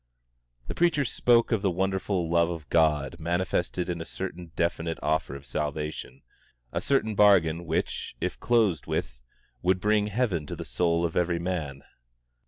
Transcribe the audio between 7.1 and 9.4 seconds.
bargain, which, if closed with,